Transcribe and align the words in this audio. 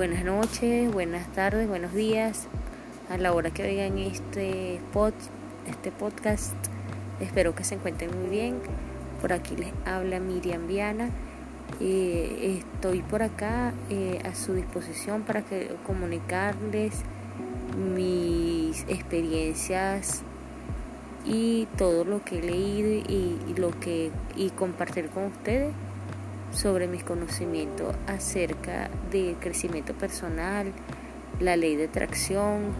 Buenas 0.00 0.24
noches, 0.24 0.90
buenas 0.90 1.30
tardes, 1.34 1.68
buenos 1.68 1.92
días. 1.92 2.48
A 3.10 3.18
la 3.18 3.34
hora 3.34 3.50
que 3.50 3.64
oigan 3.64 3.98
este, 3.98 4.80
pod, 4.94 5.12
este 5.66 5.92
podcast, 5.92 6.54
espero 7.20 7.54
que 7.54 7.64
se 7.64 7.74
encuentren 7.74 8.18
muy 8.18 8.30
bien. 8.30 8.60
Por 9.20 9.34
aquí 9.34 9.56
les 9.56 9.74
habla 9.84 10.18
Miriam 10.18 10.66
Viana. 10.66 11.10
Eh, 11.80 12.62
estoy 12.64 13.02
por 13.02 13.22
acá 13.22 13.74
eh, 13.90 14.22
a 14.24 14.34
su 14.34 14.54
disposición 14.54 15.20
para 15.20 15.42
que, 15.42 15.76
comunicarles 15.86 17.02
mis 17.94 18.84
experiencias 18.88 20.22
y 21.26 21.68
todo 21.76 22.06
lo 22.06 22.24
que 22.24 22.38
he 22.38 22.42
leído 22.42 22.90
y, 23.06 23.38
y 23.46 23.54
lo 23.54 23.78
que 23.78 24.10
y 24.34 24.48
compartir 24.48 25.10
con 25.10 25.24
ustedes 25.24 25.74
sobre 26.52 26.86
mis 26.88 27.04
conocimientos 27.04 27.94
acerca 28.06 28.90
del 29.10 29.36
crecimiento 29.36 29.94
personal, 29.94 30.72
la 31.38 31.56
ley 31.56 31.76
de 31.76 31.84
atracción 31.84 32.72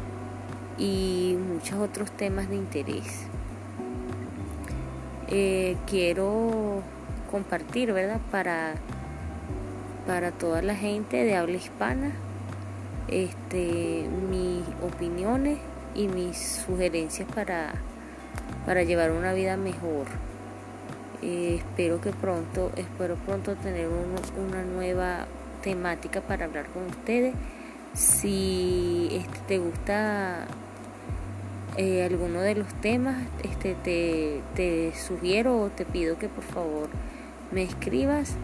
y 0.79 1.37
muchos 1.48 1.79
otros 1.79 2.10
temas 2.12 2.48
de 2.48 2.56
interés. 2.56 3.27
Eh, 5.29 5.77
quiero 5.87 6.83
compartir, 7.30 7.93
¿verdad? 7.93 8.20
Para, 8.30 8.74
para 10.07 10.32
toda 10.32 10.62
la 10.62 10.74
gente 10.74 11.24
de 11.24 11.37
habla 11.37 11.57
hispana, 11.57 12.12
este, 13.09 14.09
mis 14.29 14.65
opiniones 14.82 15.59
y 15.95 16.09
mis 16.09 16.37
sugerencias 16.66 17.29
para, 17.32 17.74
para 18.66 18.82
llevar 18.82 19.12
una 19.12 19.32
vida 19.32 19.57
mejor. 19.57 20.07
Eh, 21.23 21.56
espero 21.59 22.01
que 22.01 22.12
pronto, 22.12 22.73
espero 22.77 23.16
pronto 23.16 23.55
tener 23.56 23.88
una 23.88 24.62
nueva 24.62 25.27
temática 25.62 26.21
para 26.23 26.46
hablar 26.46 26.66
con 26.68 26.87
ustedes. 26.87 27.35
Si 27.93 29.09
este, 29.12 29.38
te 29.49 29.59
gusta 29.59 30.46
eh, 31.77 32.04
alguno 32.04 32.40
de 32.40 32.54
los 32.54 32.73
temas, 32.80 33.16
este, 33.43 33.74
te, 33.74 34.40
te, 34.54 34.93
sugiero 34.95 35.60
o 35.60 35.68
te 35.68 35.85
pido 35.85 36.18
que 36.18 36.29
por 36.29 36.45
favor 36.45 36.88
me 37.51 37.65
escribas, 37.65 38.37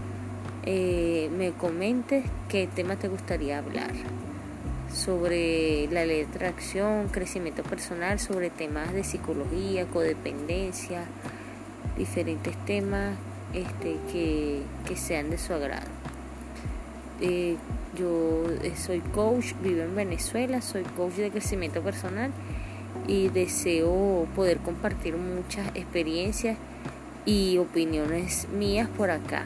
eh, 0.64 1.30
me 1.36 1.52
comentes 1.52 2.24
qué 2.48 2.68
tema 2.74 2.96
te 2.96 3.08
gustaría 3.08 3.58
hablar 3.58 3.92
sobre 4.92 5.88
la 5.88 6.04
ley 6.04 6.24
de 6.24 6.26
atracción, 6.26 7.08
crecimiento 7.08 7.62
personal, 7.62 8.18
sobre 8.18 8.50
temas 8.50 8.92
de 8.92 9.04
psicología, 9.04 9.86
codependencia, 9.86 11.04
diferentes 11.96 12.56
temas 12.64 13.16
este, 13.52 13.96
que, 14.12 14.96
sean 14.96 15.30
de 15.30 15.38
su 15.38 15.52
agrado. 15.52 15.86
Eh, 17.20 17.56
yo 17.96 18.44
eh, 18.62 18.72
soy 18.76 19.00
coach, 19.00 19.54
vivo 19.62 19.82
en 19.82 19.94
Venezuela, 19.94 20.60
soy 20.60 20.82
coach 20.82 21.14
de 21.14 21.30
crecimiento 21.30 21.80
personal 21.80 22.30
y 23.06 23.28
deseo 23.28 24.26
poder 24.34 24.58
compartir 24.58 25.16
muchas 25.16 25.68
experiencias 25.74 26.58
y 27.24 27.58
opiniones 27.58 28.48
mías 28.48 28.88
por 28.88 29.10
acá. 29.10 29.44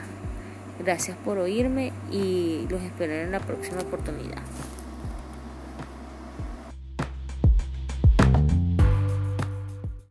Gracias 0.79 1.17
por 1.25 1.39
oírme 1.39 1.93
y 2.11 2.67
los 2.69 2.83
espero 2.83 3.13
en 3.13 3.33
la 3.33 3.41
próxima 3.41 3.83
oportunidad. 3.83 4.43